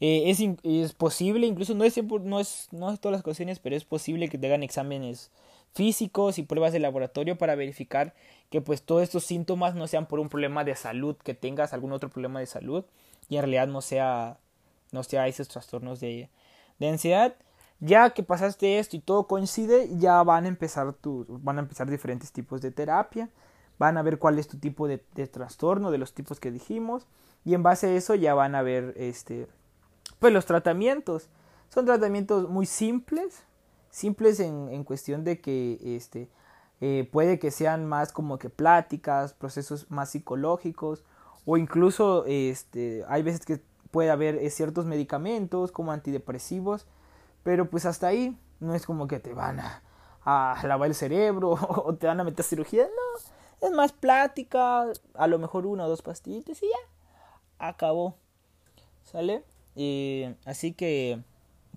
[0.00, 3.76] Eh, es, es, posible, incluso no es, no, es, no es todas las ocasiones, pero
[3.76, 5.30] es posible que te hagan exámenes
[5.74, 8.14] físicos y pruebas de laboratorio para verificar
[8.50, 11.92] que pues todos estos síntomas no sean por un problema de salud, que tengas algún
[11.92, 12.84] otro problema de salud
[13.28, 14.38] y en realidad no sea,
[14.92, 16.28] no sea esos trastornos de,
[16.78, 17.34] de ansiedad.
[17.80, 21.90] Ya que pasaste esto y todo coincide, ya van a empezar tu, van a empezar
[21.90, 23.30] diferentes tipos de terapia,
[23.78, 27.06] van a ver cuál es tu tipo de, trastorno de los tipos que dijimos.
[27.44, 29.48] Y en base a eso ya van a ver este
[30.18, 31.28] pues los tratamientos.
[31.70, 33.42] Son tratamientos muy simples,
[33.90, 36.28] simples en, en cuestión de que este,
[36.82, 41.04] eh, puede que sean más como que pláticas, procesos más psicológicos
[41.44, 46.86] o incluso este, hay veces que puede haber eh, ciertos medicamentos como antidepresivos,
[47.42, 49.82] pero pues hasta ahí no es como que te van a,
[50.24, 51.50] a lavar el cerebro
[51.84, 55.88] o te van a meter cirugía, no, es más plática, a lo mejor una o
[55.88, 58.16] dos pastillitas y ya, acabó,
[59.04, 59.44] ¿sale?
[60.44, 61.20] así que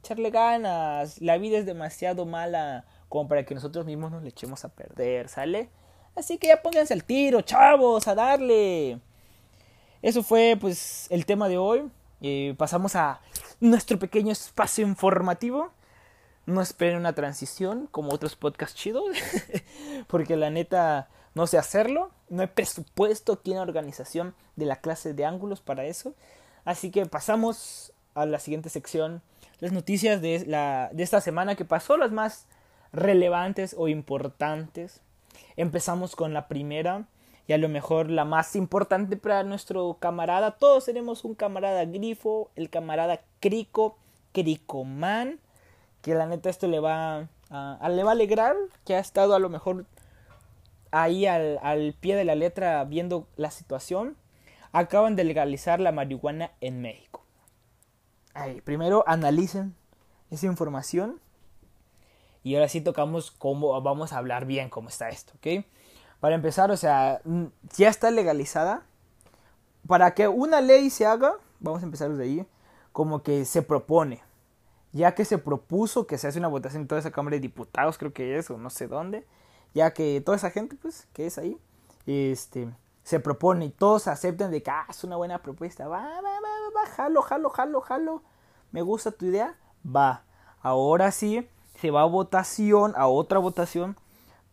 [0.04, 1.22] echarle ganas.
[1.22, 5.30] La vida es demasiado mala como para que nosotros mismos nos le echemos a perder,
[5.30, 5.70] ¿sale?
[6.16, 9.00] Así que ya pónganse al tiro, chavos, a darle.
[10.02, 11.90] Eso fue pues el tema de hoy.
[12.58, 13.22] pasamos a
[13.64, 15.72] nuestro pequeño espacio informativo.
[16.46, 19.06] No esperen una transición como otros podcasts chidos.
[20.08, 22.12] porque la neta no sé hacerlo.
[22.30, 26.14] No hay presupuesto aquí organización de la clase de ángulos para eso.
[26.66, 29.22] Así que pasamos a la siguiente sección.
[29.60, 32.48] Las noticias de, la, de esta semana que pasó, las más
[32.92, 35.00] relevantes o importantes.
[35.56, 37.06] Empezamos con la primera
[37.48, 40.52] y a lo mejor la más importante para nuestro camarada.
[40.52, 43.98] Todos tenemos un camarada grifo, el camarada Crico,
[44.32, 45.40] Cricoman,
[46.02, 49.40] que la neta esto le va a, le va a alegrar, que ha estado a
[49.40, 49.86] lo mejor
[50.92, 54.16] ahí al, al pie de la letra viendo la situación
[54.74, 57.24] acaban de legalizar la marihuana en México.
[58.64, 59.76] primero analicen
[60.32, 61.22] esa información
[62.44, 65.66] y ahora sí tocamos cómo vamos a hablar bien cómo está esto, ¿ok?
[66.24, 67.20] Para empezar, o sea,
[67.76, 68.86] ya está legalizada.
[69.86, 72.48] Para que una ley se haga, vamos a empezar desde ahí,
[72.94, 74.24] como que se propone.
[74.94, 77.98] Ya que se propuso que se hace una votación en toda esa Cámara de Diputados,
[77.98, 79.28] creo que es, o no sé dónde.
[79.74, 81.60] Ya que toda esa gente, pues, que es ahí,
[82.06, 86.22] este, se propone y todos aceptan de que ah, es una buena propuesta, va, va,
[86.22, 86.40] va,
[86.74, 88.24] va, jalo, jalo, jalo, jalo,
[88.72, 90.24] me gusta tu idea, va.
[90.62, 91.50] Ahora sí,
[91.82, 93.98] se va a votación, a otra votación,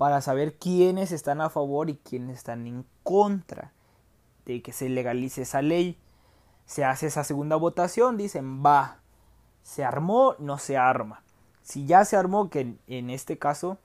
[0.00, 3.74] para saber quiénes están a favor y quiénes están en contra
[4.46, 5.98] de que se legalice esa ley.
[6.64, 9.00] Se hace esa segunda votación, dicen, va,
[9.62, 11.22] se armó, no se arma.
[11.60, 13.76] Si ya se armó, que en, este caso,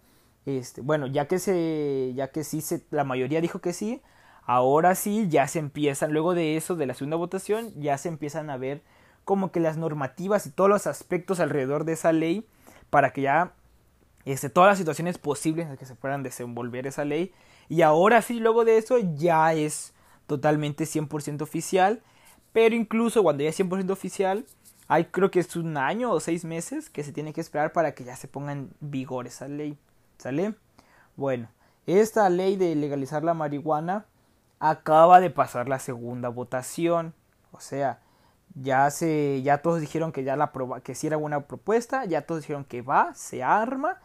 [0.46, 4.02] este, bueno, ya que se, ya que sí se, la mayoría dijo que sí,
[4.46, 8.50] Ahora sí, ya se empiezan, luego de eso, de la segunda votación, ya se empiezan
[8.50, 8.84] a ver
[9.26, 12.48] como que las normativas y todos los aspectos alrededor de esa ley
[12.90, 13.52] para que ya
[14.26, 17.34] este, todas las situaciones posibles en que se puedan desenvolver esa ley.
[17.70, 19.94] Y ahora sí, luego de eso, ya es
[20.28, 22.02] totalmente 100% oficial.
[22.52, 24.46] Pero incluso cuando ya es 100% oficial,
[24.88, 27.94] hay creo que es un año o seis meses que se tiene que esperar para
[27.94, 29.78] que ya se ponga en vigor esa ley.
[30.18, 30.56] ¿Sale?
[31.16, 31.50] Bueno,
[31.86, 34.06] esta ley de legalizar la marihuana
[34.60, 37.14] acaba de pasar la segunda votación.
[37.52, 38.00] O sea,
[38.56, 40.52] ya se ya todos dijeron que ya la
[40.84, 44.02] que si era buena propuesta, ya todos dijeron que va, se arma.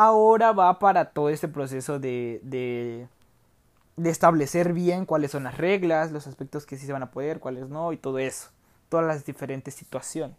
[0.00, 3.08] Ahora va para todo este proceso de, de,
[4.08, 7.68] establecer bien cuáles son las reglas, los aspectos que sí se van a poder, cuáles
[7.68, 8.50] no y todo eso,
[8.90, 10.36] todas las diferentes situaciones.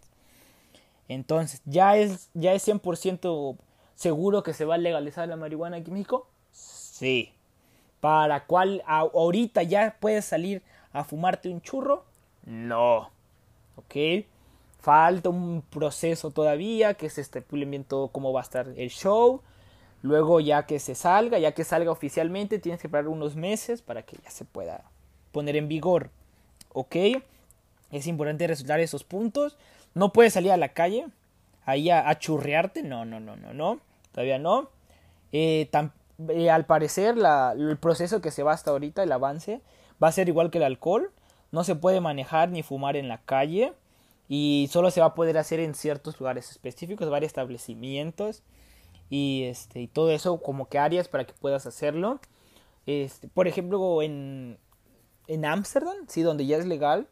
[1.10, 3.58] Entonces, ¿ya es, ya es 100%
[3.95, 6.30] seguro que se va a legalizar la marihuana aquí en México?
[6.54, 7.34] Sí.
[8.00, 12.06] ¿Para cuál ahorita ya puedes salir a fumarte un churro?
[12.45, 13.10] No.
[13.76, 14.24] ¿Ok?
[14.80, 19.42] Falta un proceso todavía, que se estipule bien todo cómo va a estar el show.
[20.02, 24.04] Luego ya que se salga, ya que salga oficialmente, tienes que esperar unos meses para
[24.04, 24.86] que ya se pueda
[25.34, 26.12] poner en vigor.
[26.72, 26.96] ¿Ok?
[27.92, 29.58] Es importante resultar esos puntos.
[29.94, 31.08] No puedes salir a la calle
[31.65, 32.82] ahí a, churrearte.
[32.82, 33.82] No, no, no, no, no.
[34.13, 34.70] Todavía no.
[35.34, 35.70] Eh,
[36.30, 37.15] eh, al parecer
[37.58, 39.60] el proceso que se va hasta ahorita, el avance,
[40.02, 41.12] va a ser igual que el alcohol.
[41.52, 43.74] No se puede manejar ni fumar en la calle
[44.30, 48.44] y solo se va a poder hacer en ciertos lugares específicos, varios establecimientos
[49.10, 52.22] y este y todo eso como que áreas para que puedas hacerlo.
[52.86, 54.58] Este, por ejemplo, en
[55.28, 57.08] en Ámsterdam, sí, donde ya es legal,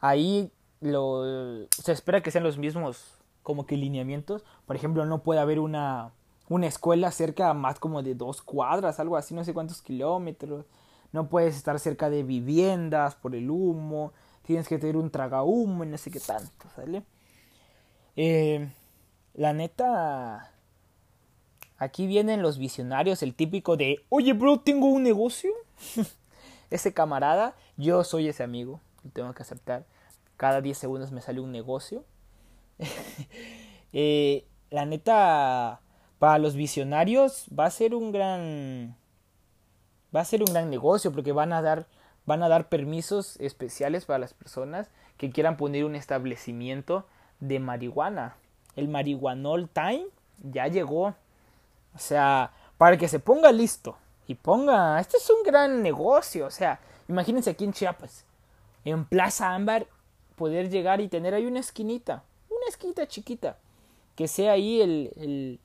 [0.00, 4.44] ahí lo se espera que sean los mismos como que lineamientos.
[4.66, 6.12] Por ejemplo, no puede haber una
[6.48, 10.66] una escuela cerca más como de dos cuadras, algo así, no sé cuántos kilómetros.
[11.12, 14.12] No puedes estar cerca de viviendas por el humo.
[14.50, 17.04] Tienes que tener un traga humo y no sé qué tanto, ¿sale?
[18.16, 18.68] Eh,
[19.32, 20.50] la neta,
[21.78, 25.52] aquí vienen los visionarios, el típico de, oye, bro, tengo un negocio.
[26.70, 29.86] ese camarada, yo soy ese amigo, lo tengo que aceptar.
[30.36, 32.04] Cada 10 segundos me sale un negocio.
[33.92, 35.80] eh, la neta,
[36.18, 38.96] para los visionarios va a ser un gran
[40.12, 41.86] va a ser un gran negocio porque van a dar
[42.30, 47.04] van a dar permisos especiales para las personas que quieran poner un establecimiento
[47.40, 48.36] de marihuana.
[48.76, 50.06] El marihuanol time
[50.40, 51.16] ya llegó.
[51.92, 53.96] O sea, para que se ponga listo
[54.28, 58.24] y ponga, este es un gran negocio, o sea, imagínense aquí en Chiapas,
[58.84, 59.88] en Plaza Ámbar
[60.36, 63.58] poder llegar y tener ahí una esquinita, una esquinita chiquita,
[64.14, 65.58] que sea ahí el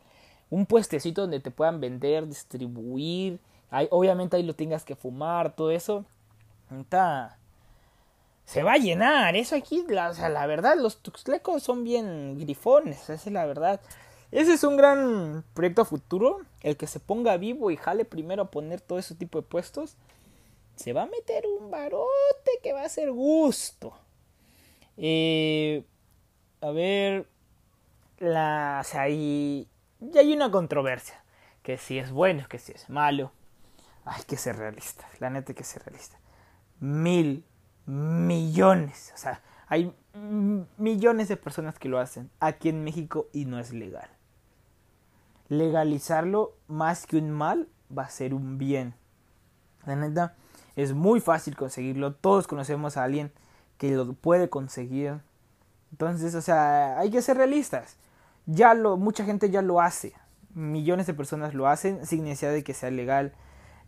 [0.50, 3.40] un puestecito donde te puedan vender, distribuir,
[3.92, 6.06] obviamente ahí lo tengas que fumar, todo eso.
[8.46, 13.14] Se va a llenar, eso aquí, la, la verdad, los tuxlecos son bien grifones, esa
[13.14, 13.82] es la verdad.
[14.32, 18.52] Ese es un gran proyecto futuro, el que se ponga vivo y jale primero a
[18.52, 19.96] poner todo ese tipo de puestos,
[20.76, 23.98] se va a meter un barote que va a ser gusto.
[24.98, 25.86] Eh,
[26.62, 27.28] a ver,
[28.20, 29.68] la, o sea, hay
[30.02, 31.24] una controversia.
[31.64, 33.32] Que si es bueno, que si es malo.
[34.04, 35.08] Hay que ser realista.
[35.20, 36.18] La neta hay que ser realista.
[36.80, 37.44] Mil
[37.86, 39.12] millones.
[39.14, 39.94] O sea, hay
[40.78, 44.10] millones de personas que lo hacen aquí en México y no es legal.
[45.50, 48.96] Legalizarlo más que un mal va a ser un bien.
[49.86, 50.36] La neta
[50.76, 52.14] es muy fácil conseguirlo.
[52.14, 53.32] Todos conocemos a alguien
[53.78, 55.20] que lo puede conseguir.
[55.92, 57.98] Entonces, o sea, hay que ser realistas
[58.46, 60.14] ya lo, mucha gente ya lo hace,
[60.54, 63.34] millones de personas lo hacen sin necesidad de que sea legal.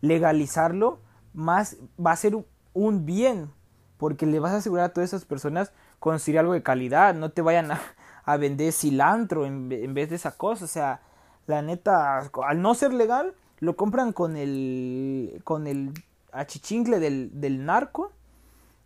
[0.00, 1.00] Legalizarlo
[1.32, 2.36] más va a ser
[2.78, 3.50] un bien,
[3.96, 7.42] porque le vas a asegurar a todas esas personas conseguir algo de calidad, no te
[7.42, 7.80] vayan a,
[8.24, 11.00] a vender cilantro en, vez de esa cosa, o sea,
[11.46, 15.92] la neta, al no ser legal, lo compran con el, con el
[16.32, 18.12] achichincle del, del narco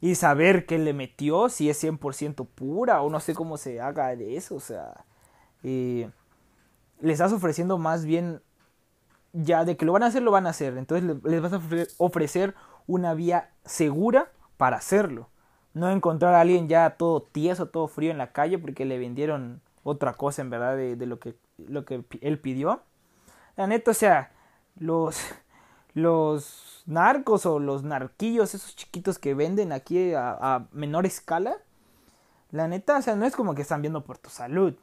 [0.01, 4.17] y saber qué le metió, si es 100% pura o no sé cómo se haga
[4.17, 5.05] de eso, o sea,
[5.63, 6.09] eh,
[7.01, 8.41] le estás ofreciendo más bien
[9.33, 10.77] ya de que lo van a hacer, lo van a hacer.
[10.77, 11.61] Entonces les vas a
[11.99, 12.55] ofrecer
[12.87, 15.29] una vía segura para hacerlo.
[15.75, 19.61] No encontrar a alguien ya todo tieso, todo frío en la calle porque le vendieron
[19.85, 22.83] otra cosa en verdad de, lo, que, lo que él pidió.
[23.57, 24.33] La neta, o sea,
[24.77, 25.19] los,
[25.95, 31.57] los narcos o los narquillos, esos chiquitos que venden aquí a, a menor escala,
[32.51, 34.75] la neta, o sea, no es como que están viendo por tu salud.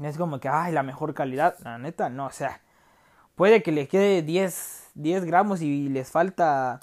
[0.00, 1.56] Es como que, ay, la mejor calidad.
[1.64, 2.62] La neta, no, o sea,
[3.34, 6.80] puede que le quede 10, 10 gramos y les falta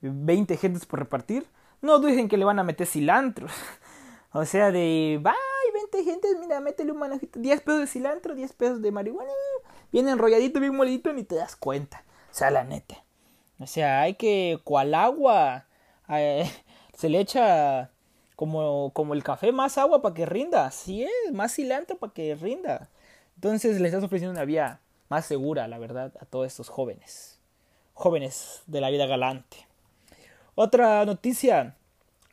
[0.00, 1.46] 20 gentes por repartir.
[1.80, 3.46] No dicen que le van a meter cilantro.
[4.32, 7.38] o sea, de, ay, 20 gentes, mira, métele un manojito.
[7.38, 9.30] 10 pesos de cilantro, 10 pesos de marihuana.
[9.92, 12.04] Bien enrolladito, bien molidito, ni te das cuenta.
[12.30, 13.04] O sea, la neta.
[13.58, 15.66] O sea, hay que, cual agua,
[16.08, 16.50] eh,
[16.94, 17.90] se le echa
[18.36, 20.66] como, como el café, más agua para que rinda.
[20.66, 22.88] Así es, más cilantro para que rinda.
[23.36, 27.40] Entonces le estás ofreciendo una vía más segura, la verdad, a todos estos jóvenes.
[27.94, 29.67] Jóvenes de la vida galante.
[30.60, 31.76] Otra noticia.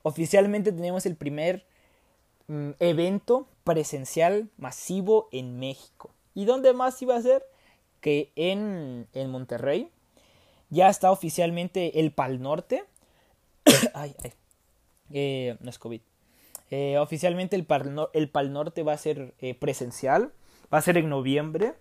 [0.02, 1.64] Oficialmente tenemos el primer
[2.48, 6.10] mm, evento presencial masivo en México.
[6.34, 7.46] ¿Y dónde más iba a ser?
[8.02, 9.92] Que en, en Monterrey.
[10.72, 12.86] Ya está oficialmente el Pal Norte.
[13.94, 14.34] ay, ay.
[15.12, 16.02] Eh, no es COVID.
[16.72, 20.32] Eh, oficialmente el Pal, Norte va a ser eh, presencial,
[20.74, 21.76] va a ser en noviembre.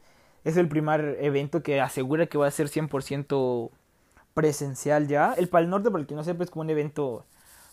[0.44, 3.70] Es el primer evento que asegura que va a ser 100%
[4.34, 5.32] presencial ya.
[5.34, 7.24] El Pal Norte, para el que no sepa, es como un evento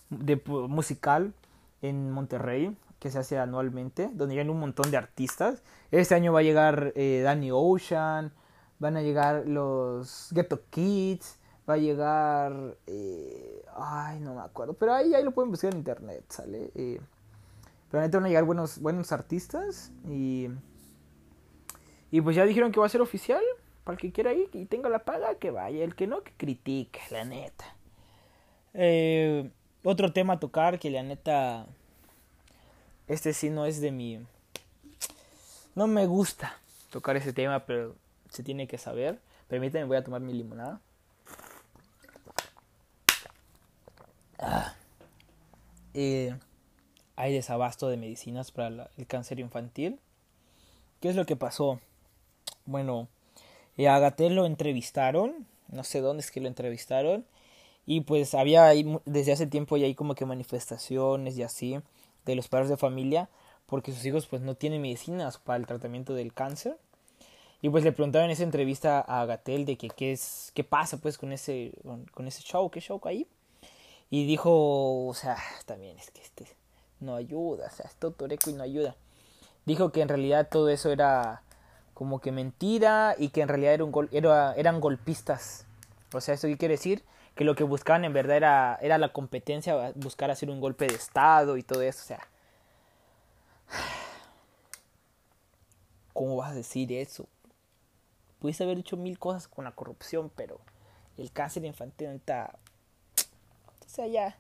[0.10, 1.34] musical
[1.82, 5.64] en Monterrey que se hace anualmente, donde llegan un montón de artistas.
[5.90, 8.32] Este año va a llegar Danny Ocean,
[8.82, 11.38] van a llegar los Ghetto Kids,
[11.70, 12.78] va a llegar...
[12.88, 14.74] Eh, ay, no me acuerdo.
[14.74, 16.72] Pero ahí, ahí lo pueden buscar en internet, ¿sale?
[16.76, 17.00] Eh,
[17.90, 20.50] pero van a llegar buenos, buenos artistas y...
[22.10, 23.42] Y pues ya dijeron que va a ser oficial.
[23.84, 25.84] Para el que quiera ir y tenga la paga, que vaya.
[25.84, 27.76] El que no, que critique, la neta.
[28.74, 29.50] Eh,
[29.84, 31.66] otro tema a tocar que la neta...
[33.08, 34.20] Este sí no es de mi...
[35.76, 36.58] No me gusta
[36.92, 37.96] tocar ese tema, pero
[38.30, 39.20] se tiene que saber.
[39.48, 40.80] Permítanme, voy a tomar mi limonada.
[44.40, 44.76] Ah.
[45.94, 46.36] Eh,
[47.16, 50.00] hay desabasto de medicinas para el cáncer infantil.
[51.00, 51.80] ¿Qué es lo que pasó?
[52.66, 53.08] Bueno,
[53.78, 57.26] eh, a Gatel lo entrevistaron, no sé dónde es que lo entrevistaron,
[57.86, 61.80] y pues había ahí, desde hace tiempo ya hay como que manifestaciones y así
[62.26, 63.30] de los padres de familia
[63.72, 66.78] porque sus hijos pues no tienen medicinas para el tratamiento del cáncer.
[67.62, 70.98] Y pues le preguntaron en esa entrevista a Gatel de que qué es qué pasa
[70.98, 71.72] pues con ese
[72.14, 73.28] con ese show, qué show ahí.
[74.10, 76.48] Y dijo, o sea, también es que este
[77.00, 78.96] no ayuda, o sea, es toreco y no ayuda.
[79.66, 81.44] Dijo que en realidad todo eso era
[82.02, 83.80] como que mentira y que en realidad
[84.58, 85.68] eran golpistas.
[86.12, 87.04] O sea, ¿eso qué quiere decir?
[87.36, 90.96] Que lo que buscaban en verdad era, era la competencia, buscar hacer un golpe de
[90.96, 92.02] Estado y todo eso.
[92.02, 92.28] O sea,
[96.14, 97.28] ¿cómo vas a decir eso?
[98.40, 100.60] Pudiste haber hecho mil cosas con la corrupción, pero
[101.20, 102.58] el cáncer infantil está
[103.86, 104.40] o sea, ya.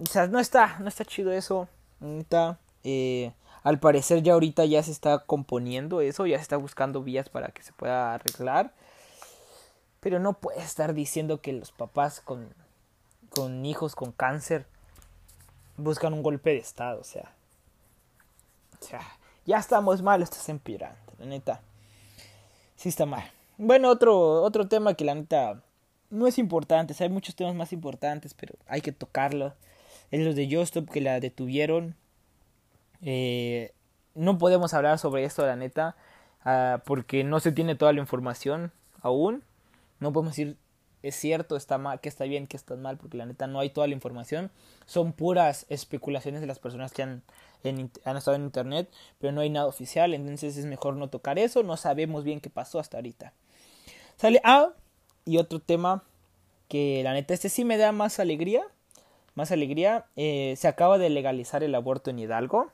[0.00, 1.66] O sea, no está, no está chido eso.
[2.84, 3.32] Eh,
[3.66, 7.48] al parecer ya ahorita ya se está componiendo eso, ya se está buscando vías para
[7.48, 8.72] que se pueda arreglar.
[9.98, 12.54] Pero no puede estar diciendo que los papás con,
[13.28, 14.66] con hijos con cáncer
[15.76, 17.34] buscan un golpe de estado, o sea.
[18.80, 19.00] O sea,
[19.46, 21.60] ya estamos mal, estás empeorando, la neta.
[22.76, 23.28] Sí está mal.
[23.58, 25.60] Bueno, otro, otro tema que la neta
[26.10, 29.54] no es importante, hay muchos temas más importantes, pero hay que tocarlo.
[30.12, 31.96] Es los de Justop que la detuvieron.
[33.02, 33.72] Eh,
[34.14, 35.96] no podemos hablar sobre esto, la neta,
[36.44, 39.42] ah, porque no se tiene toda la información aún.
[40.00, 40.56] No podemos decir
[41.06, 43.70] es cierto, está mal, que está bien, que está mal, porque la neta no hay
[43.70, 44.50] toda la información.
[44.86, 47.22] Son puras especulaciones de las personas que han,
[47.62, 51.62] estado en internet, pero no hay nada oficial, entonces es mejor no tocar eso.
[51.62, 53.32] No sabemos bien qué pasó hasta ahorita.
[54.16, 54.70] Sale, ah,
[55.24, 56.02] y otro tema
[56.68, 58.62] que la neta este sí me da más alegría.
[59.36, 60.06] Más alegría.
[60.16, 62.72] Eh, se acaba de legalizar el aborto en Hidalgo.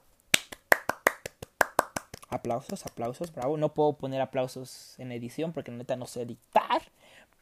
[2.33, 3.59] Aplausos, aplausos, bravo.
[3.59, 6.81] No puedo poner aplausos en edición porque la neta no sé editar.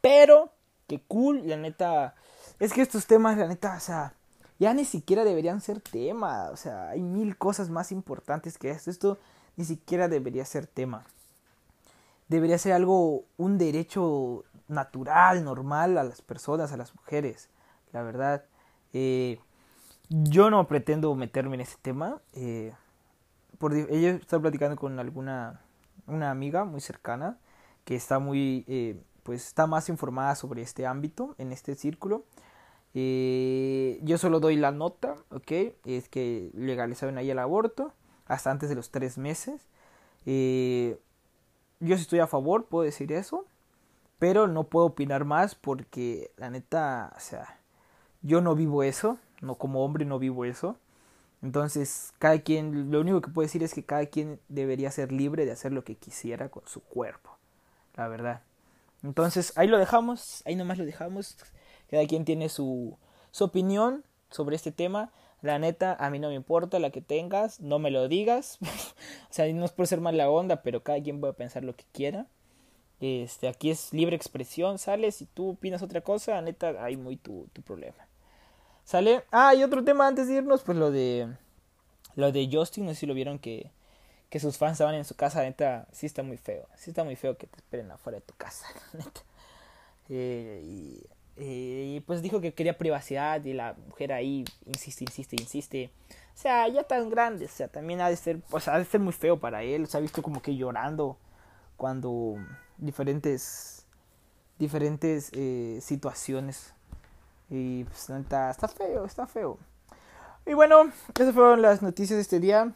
[0.00, 0.52] Pero,
[0.88, 2.16] qué cool, la neta.
[2.58, 4.14] Es que estos temas, la neta, o sea,
[4.58, 6.50] ya ni siquiera deberían ser tema.
[6.50, 8.90] O sea, hay mil cosas más importantes que esto.
[8.90, 9.18] Esto
[9.54, 11.04] ni siquiera debería ser tema.
[12.26, 17.48] Debería ser algo, un derecho natural, normal a las personas, a las mujeres.
[17.92, 18.44] La verdad,
[18.92, 19.38] eh,
[20.08, 22.20] yo no pretendo meterme en ese tema.
[22.32, 22.72] Eh,
[23.60, 25.60] por, ella está platicando con alguna
[26.06, 27.38] una amiga muy cercana
[27.84, 32.24] que está muy, eh, pues está más informada sobre este ámbito, en este círculo.
[32.94, 35.52] Eh, yo solo doy la nota, ¿ok?
[35.84, 37.92] Es que legalizaron ahí el aborto
[38.26, 39.68] hasta antes de los tres meses.
[40.24, 43.44] yo sí estoy a favor, puedo decir eso.
[44.18, 47.60] Pero no puedo opinar más porque la neta, o sea,
[48.22, 50.76] yo no vivo eso, no como hombre no vivo eso.
[51.42, 55.46] Entonces, cada quien, lo único que puedo decir es que cada quien debería ser libre
[55.46, 57.30] de hacer lo que quisiera con su cuerpo,
[57.96, 58.42] la verdad.
[59.02, 61.38] Entonces, ahí lo dejamos, ahí nomás lo dejamos.
[61.90, 62.98] Cada quien tiene su,
[63.30, 65.10] su opinión sobre este tema.
[65.42, 68.58] La neta, a mí no me importa la que tengas, no me lo digas.
[69.30, 71.84] o sea, no es por ser mala onda, pero cada quien puede pensar lo que
[71.92, 72.26] quiera.
[73.00, 77.48] Este, aquí es libre expresión, sales y tú opinas otra cosa, neta, hay muy tu,
[77.54, 78.09] tu problema.
[78.90, 79.22] ¿Sale?
[79.30, 81.32] Ah, y otro tema antes de irnos, pues lo de.
[82.16, 83.70] Lo de Justin, no sé si lo vieron que.
[84.30, 85.86] Que sus fans estaban en su casa, neta.
[85.92, 86.66] Sí está muy feo.
[86.76, 89.20] Sí está muy feo que te esperen afuera de tu casa, neta.
[90.08, 95.36] Eh, y, eh, y pues dijo que quería privacidad y la mujer ahí insiste, insiste,
[95.38, 95.92] insiste.
[96.34, 98.98] O sea, ya tan grande, o sea, también ha de ser, pues ha de ser
[98.98, 99.86] muy feo para él.
[99.86, 101.16] Se ha visto como que llorando
[101.76, 102.38] cuando
[102.76, 103.86] diferentes,
[104.58, 106.74] diferentes eh, situaciones.
[107.50, 109.58] Y pues está, está feo, está feo.
[110.46, 112.72] Y bueno, esas fueron las noticias de este día.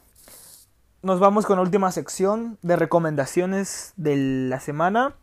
[1.01, 4.15] Nos vamos con la última sección de recomendaciones de
[4.49, 5.15] la semana.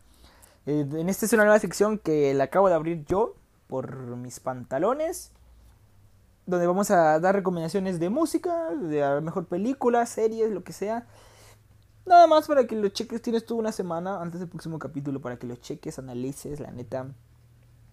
[0.65, 3.35] Eh, en esta es una nueva sección que la acabo de abrir yo
[3.67, 5.31] por mis pantalones.
[6.45, 10.73] Donde vamos a dar recomendaciones de música, de a lo mejor películas, series, lo que
[10.73, 11.05] sea.
[12.05, 13.21] Nada más para que lo cheques.
[13.21, 17.07] Tienes tú una semana antes del próximo capítulo para que lo cheques, analices, la neta.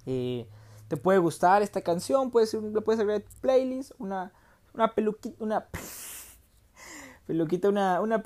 [0.07, 0.49] Eh,
[0.91, 4.33] te puede gustar esta canción, puedes, le puedes agregar playlist, una,
[4.75, 5.69] una peluquita, una
[7.29, 8.25] peluquita, una, una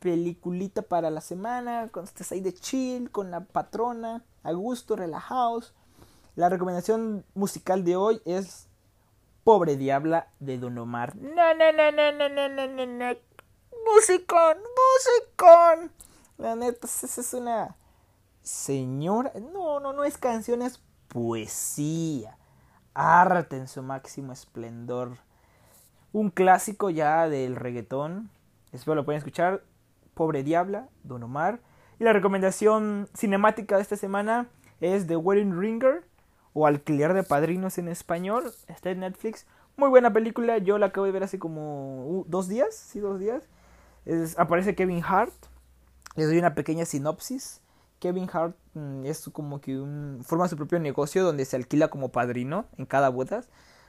[0.00, 5.72] peliculita para la semana, cuando estés ahí de chill, con la patrona, a gusto, relajados.
[6.34, 8.66] La recomendación musical de hoy es
[9.44, 11.14] Pobre Diabla de Don Omar.
[11.14, 13.16] No, no, no, no, no, no, no, no, no.
[13.86, 15.92] Musicón, musicón.
[16.38, 17.76] La neta, esa es una
[18.42, 19.32] señora.
[19.52, 20.80] No, no, no es canción, es
[21.10, 22.38] poesía.
[22.94, 25.18] Arte en su máximo esplendor.
[26.12, 28.30] Un clásico ya del reggaetón.
[28.72, 29.62] Espero lo pueden escuchar.
[30.14, 31.60] Pobre Diabla, Don Omar.
[31.98, 34.48] Y la recomendación cinemática de esta semana
[34.80, 36.04] es The Wedding Ringer
[36.54, 38.52] o Alquiler de Padrinos en español.
[38.66, 39.46] Está en Netflix.
[39.76, 40.58] Muy buena película.
[40.58, 42.74] Yo la acabo de ver hace como dos días.
[42.74, 43.44] Sí, dos días.
[44.36, 45.32] aparece Kevin Hart.
[46.16, 47.60] Les doy una pequeña sinopsis.
[48.00, 52.10] Kevin Hart mm, es como que un, forma su propio negocio donde se alquila como
[52.10, 53.44] padrino en cada boda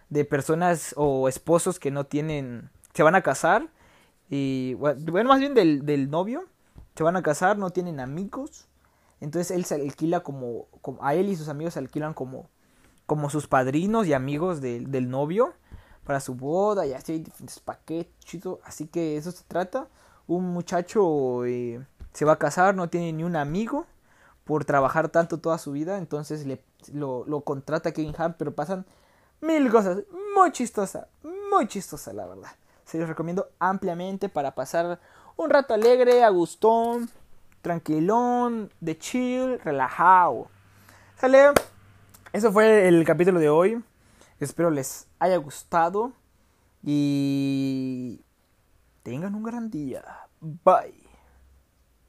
[0.09, 3.69] de personas o esposos que no tienen, se van a casar
[4.29, 6.45] y bueno, más bien del, del novio,
[6.95, 8.67] se van a casar, no tienen amigos,
[9.19, 12.49] entonces él se alquila como, como, a él y sus amigos se alquilan como,
[13.05, 15.53] como sus padrinos y amigos del novio
[16.03, 19.87] para su boda y así hay diferentes paquetes, así que eso se trata.
[20.27, 23.85] Un muchacho eh, se va a casar, no tiene ni un amigo
[24.51, 28.85] por trabajar tanto toda su vida, entonces le, lo, contrata Kevin Hart, pero pasan
[29.39, 29.99] mil cosas,
[30.35, 31.07] muy chistosa,
[31.49, 32.49] muy chistosa la verdad.
[32.83, 34.99] Se los recomiendo ampliamente para pasar
[35.37, 37.09] un rato alegre, agustón,
[37.61, 40.49] tranquilón, de chill, relajado.
[41.15, 41.53] ¿Sale?
[42.33, 43.81] Eso fue el capítulo de hoy.
[44.41, 46.11] Espero les haya gustado
[46.83, 48.19] y
[49.01, 50.03] tengan un gran día.
[50.41, 51.00] Bye.